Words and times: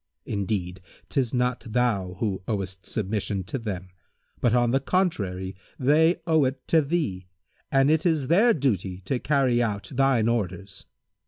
Indeed, 0.25 0.81
'tis 1.09 1.31
not 1.31 1.59
thou 1.67 2.15
who 2.15 2.41
owest 2.47 2.87
submission 2.87 3.43
to 3.43 3.59
them; 3.59 3.89
but 4.39 4.55
on 4.55 4.71
the 4.71 4.79
contrary 4.79 5.55
they 5.77 6.15
owe 6.25 6.43
it 6.45 6.67
to 6.69 6.81
thee, 6.81 7.27
and 7.71 7.91
it 7.91 8.03
is 8.03 8.25
their 8.25 8.55
duty 8.55 9.01
to 9.01 9.19
carry 9.19 9.61
out 9.61 9.91
thine 9.93 10.27
orders. 10.27 10.87